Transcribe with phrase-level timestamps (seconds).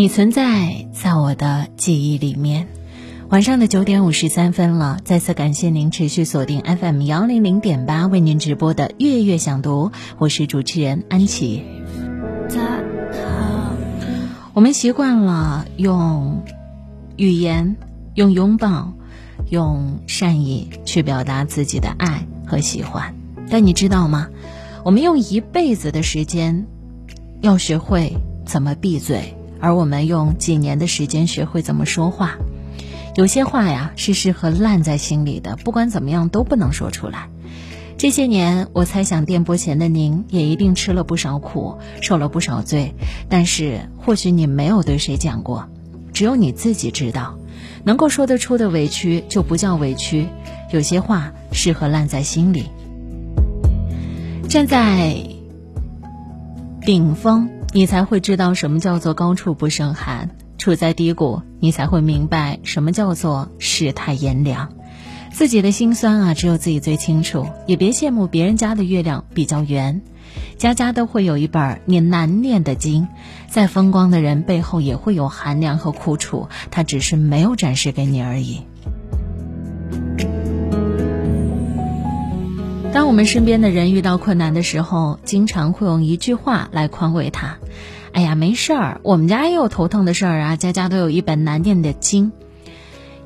[0.00, 2.68] 你存在在我的记忆里面。
[3.28, 11.62] 晚上的九点五十三分了，再次感谢您持续锁定 FM 幺零零点八为您直播的《月月想读》，我是主持人安琪。
[14.54, 16.44] 我们习惯了用
[17.18, 17.76] 语言、
[18.14, 18.94] 用拥抱、
[19.50, 23.14] 用善意去表达自己的爱和喜欢，
[23.50, 24.30] 但你知道吗？
[24.82, 26.64] 我们用一辈子的时间，
[27.42, 29.34] 要学会怎么闭嘴。
[29.60, 32.36] 而我们用几年的时间学会怎么说话，
[33.16, 37.28] 有些话呀是适合烂在心里的，不管怎么样都不能说出来。
[37.98, 42.94] 这些年，我猜想电波前的您也一定吃了不少苦，受了不少罪，
[43.28, 45.68] 但是或许你没有对谁讲过，
[46.14, 47.36] 只有你自己知道。
[47.84, 50.28] 能够说得出的委屈就不叫委屈，
[50.70, 52.64] 有些话适合烂在心里。
[54.48, 55.16] 站在
[56.80, 57.50] 顶峰。
[57.72, 64.72] 你才会知道什么叫做高处不胜寒，处在低谷，你才会明白什么叫做世态炎凉。
[65.32, 67.46] 自己的心酸啊，只有自己最清楚。
[67.68, 70.02] 也别羡慕别人家的月亮比较圆，
[70.58, 73.06] 家家都会有一本你难念的经。
[73.48, 78.62] 再风光的人背后也会有寒凉和苦楚，他只是没有展示给你而已。
[82.92, 87.58] 当我们身边的人遇到困难的时候，经常会用一句话来宽慰他
[88.12, 92.32] ：“哎呀，没事儿，我们家也有头疼的事儿啊，家家都有一本难念的经。”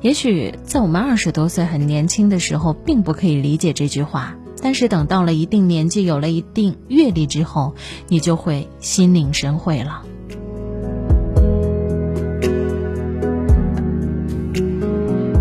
[0.01, 7.73] 也许在我们二十多岁很年轻的时候，并不可以理解这句话，但是等到了一定年纪，有了一定阅历之后，
[8.07, 10.03] 你就会心领神会了。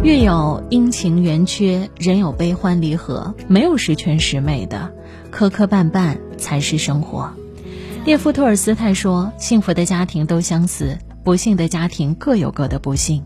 [0.05, 4.93] 月有阴晴圆缺，人有悲欢离合，没有十全十美的，
[5.31, 7.33] 磕磕绊绊才是生活。
[8.05, 13.25] 列夫·托尔斯泰说：“幸福的家庭都相似，不幸的家庭各有各的不幸。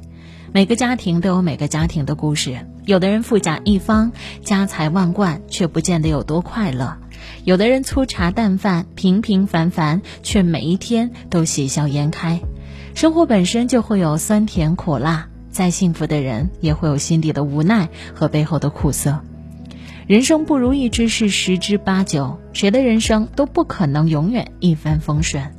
[0.53, 2.65] 每个家庭都有每个家庭的故事。
[2.85, 4.13] 有的人富甲一方，
[4.45, 6.97] 家财万贯，却不见得有多快乐；
[7.43, 12.41] 有的人粗茶淡饭，平平凡凡，却每一天都喜笑颜开。
[12.95, 15.27] 生活本身就会有酸甜苦辣。”
[15.59, 19.23] 再幸福的人，也会有心底的无奈和背后的苦涩。
[20.07, 25.53] 人生不如意之事十之八九，谁的人生都不可能永远一帆风顺。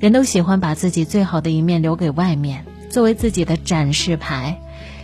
[0.00, 4.58] 人都喜欢把自己最好的一面留给外面，作为自己的展示牌。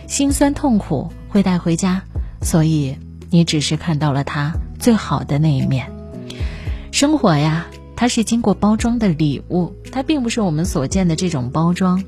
[0.07, 2.01] 心酸痛苦会带回家，
[2.41, 2.97] 所以
[3.29, 5.91] 你只是看到了他最好的那一面。
[6.91, 12.03] 生活呀，它是经过包装的礼物，它并不是我们所见的这种包装。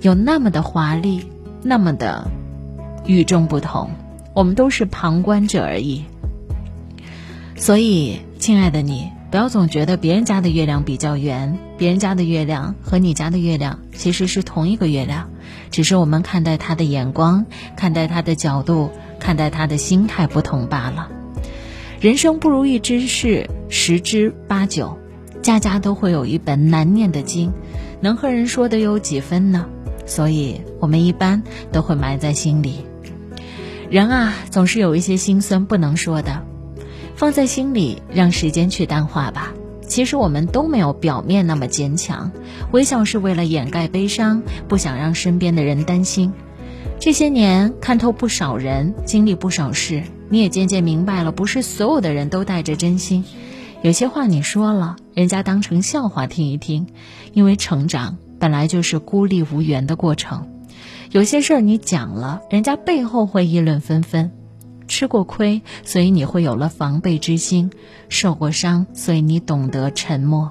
[0.00, 1.26] 有那么的华丽，
[1.62, 2.30] 那么的
[3.06, 3.90] 与众不同，
[4.34, 6.04] 我们都是旁观者而已。
[7.56, 15.30] 所以，亲爱的你，不要总觉得别人家的月亮比较圆，别人家的月亮和你家的月亮其实是同一个月亮，
[15.70, 17.46] 只是我们看待它的眼光、
[17.76, 18.90] 看待它的角度、
[19.20, 21.08] 看待它的心态不同罢了。
[22.00, 24.98] 人生不如意之事十之八九，
[25.40, 27.52] 家家都会有一本难念的经，
[28.00, 29.66] 能和人说的有几分呢？
[30.12, 31.42] 所以，我们一般
[31.72, 32.84] 都会埋在心里。
[33.88, 36.44] 人啊，总是有一些心酸不能说的，
[37.16, 39.54] 放在心里，让时间去淡化吧。
[39.88, 42.30] 其实我们都没有表面那么坚强，
[42.72, 46.34] 微笑是为了掩盖悲伤，不想让身边的人担心。
[47.00, 53.24] 这些年看透不少人，经历不少事，你也渐渐明白了，不是所有的人都带着真心。
[53.80, 56.88] 有些话你说了，人家当成笑话听一听，
[57.32, 58.18] 因为成长。
[58.42, 60.48] 本来就是孤立无援的过程，
[61.12, 64.32] 有些事儿你讲了，人家背后会议论纷纷。
[64.88, 67.70] 吃过亏，所以你会有了防备之心；
[68.08, 70.50] 受过伤，所以你懂得沉默。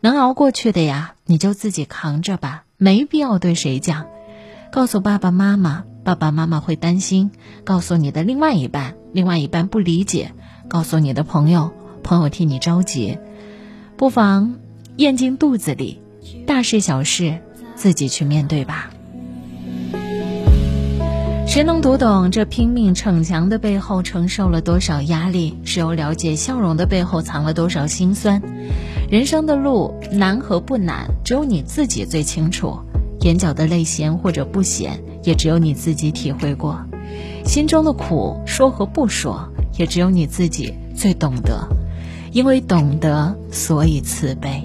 [0.00, 4.06] 能熬过去的呀，你就自己扛着吧，没必要对谁讲。
[4.70, 7.30] 告诉爸爸妈妈，爸爸妈妈会担心；
[7.64, 10.28] 告诉你的另外一半，另外一半不理解；
[10.68, 11.72] 告诉你的朋友，
[12.04, 13.18] 朋友替你着急。
[13.96, 14.54] 不妨
[14.98, 16.00] 咽进肚子里。
[16.46, 17.38] 大事小事，
[17.74, 18.90] 自己去面对吧。
[21.46, 25.58] 谁能读懂这拼命逞强的背后承受了多少压力？
[25.64, 28.42] 谁又了解笑容的背后藏了多少心酸？
[29.10, 32.78] 人生的路难和不难，只有你自己最清楚。
[33.20, 36.78] 眼角的泪咸或者不咸，也只有你自己体会过。
[37.44, 39.48] 心中的苦说和不说，
[39.78, 41.66] 也只有你自己最懂得。
[42.30, 44.62] 因为懂得，所以慈悲。